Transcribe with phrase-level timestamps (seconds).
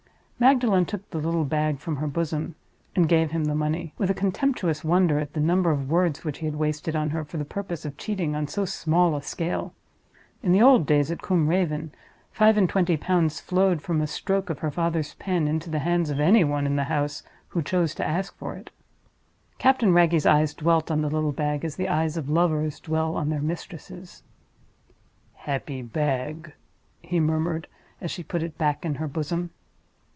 [0.43, 2.55] Magdalen took the little bag from her bosom,
[2.95, 6.39] and gave him the money, with a contemptuous wonder at the number of words which
[6.39, 9.75] he had wasted on her for the purpose of cheating on so small a scale.
[10.41, 11.91] In the old days at Combe Raven,
[12.31, 16.09] five and twenty pounds flowed from a stroke of her father's pen into the hands
[16.09, 18.71] of any one in the house who chose to ask for it.
[19.59, 23.29] Captain Wragge's eyes dwelt on the little bag as the eyes of lovers dwell on
[23.29, 24.23] their mistresses.
[25.35, 26.53] "Happy bag!"
[26.99, 27.67] he murmured,
[28.01, 29.51] as she put it back in her bosom.